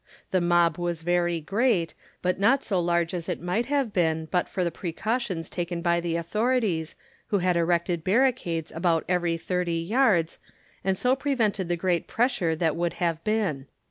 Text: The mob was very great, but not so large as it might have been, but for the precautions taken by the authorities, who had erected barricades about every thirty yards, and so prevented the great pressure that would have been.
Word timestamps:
The 0.31 0.41
mob 0.41 0.79
was 0.79 1.03
very 1.03 1.39
great, 1.39 1.93
but 2.23 2.39
not 2.39 2.63
so 2.63 2.79
large 2.79 3.13
as 3.13 3.29
it 3.29 3.39
might 3.39 3.67
have 3.67 3.93
been, 3.93 4.25
but 4.31 4.49
for 4.49 4.63
the 4.63 4.71
precautions 4.71 5.47
taken 5.47 5.83
by 5.83 5.99
the 5.99 6.15
authorities, 6.15 6.95
who 7.27 7.37
had 7.37 7.55
erected 7.55 8.03
barricades 8.03 8.71
about 8.71 9.05
every 9.07 9.37
thirty 9.37 9.77
yards, 9.79 10.39
and 10.83 10.97
so 10.97 11.15
prevented 11.15 11.67
the 11.67 11.77
great 11.77 12.07
pressure 12.07 12.55
that 12.55 12.75
would 12.75 12.93
have 12.93 13.23
been. 13.23 13.67